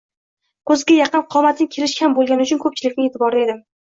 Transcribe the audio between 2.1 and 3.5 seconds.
bo‘lgani uchun ko‘pchilikning e'tiborida